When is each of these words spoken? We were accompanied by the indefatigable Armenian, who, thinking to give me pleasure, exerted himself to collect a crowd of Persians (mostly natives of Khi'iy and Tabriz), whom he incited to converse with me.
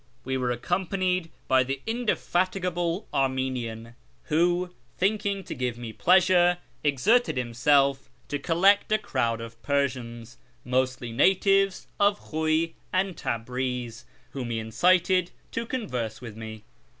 We 0.25 0.35
were 0.35 0.49
accompanied 0.49 1.29
by 1.47 1.61
the 1.63 1.79
indefatigable 1.85 3.07
Armenian, 3.13 3.93
who, 4.23 4.73
thinking 4.97 5.43
to 5.43 5.53
give 5.53 5.77
me 5.77 5.93
pleasure, 5.93 6.57
exerted 6.83 7.37
himself 7.37 8.09
to 8.29 8.39
collect 8.39 8.91
a 8.91 8.97
crowd 8.97 9.41
of 9.41 9.61
Persians 9.61 10.37
(mostly 10.65 11.11
natives 11.11 11.85
of 11.99 12.19
Khi'iy 12.19 12.73
and 12.91 13.15
Tabriz), 13.15 14.05
whom 14.31 14.49
he 14.49 14.57
incited 14.57 15.29
to 15.51 15.67
converse 15.67 16.19
with 16.19 16.35
me. 16.35 16.63